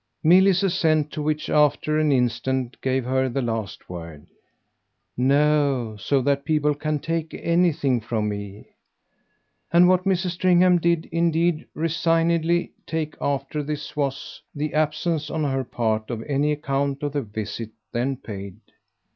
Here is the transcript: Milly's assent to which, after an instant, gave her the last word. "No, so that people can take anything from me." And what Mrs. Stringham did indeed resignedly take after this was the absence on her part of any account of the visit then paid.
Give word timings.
Milly's 0.23 0.63
assent 0.63 1.11
to 1.11 1.21
which, 1.21 1.47
after 1.47 1.99
an 1.99 2.11
instant, 2.11 2.75
gave 2.81 3.05
her 3.05 3.29
the 3.29 3.43
last 3.43 3.87
word. 3.87 4.25
"No, 5.15 5.95
so 5.99 6.23
that 6.23 6.43
people 6.43 6.73
can 6.73 6.97
take 6.97 7.35
anything 7.35 8.01
from 8.01 8.27
me." 8.27 8.65
And 9.71 9.87
what 9.87 10.05
Mrs. 10.05 10.31
Stringham 10.31 10.79
did 10.79 11.05
indeed 11.11 11.67
resignedly 11.75 12.71
take 12.87 13.15
after 13.21 13.61
this 13.61 13.95
was 13.95 14.41
the 14.55 14.73
absence 14.73 15.29
on 15.29 15.43
her 15.43 15.63
part 15.63 16.09
of 16.09 16.23
any 16.23 16.51
account 16.51 17.03
of 17.03 17.13
the 17.13 17.21
visit 17.21 17.69
then 17.93 18.17
paid. 18.17 18.57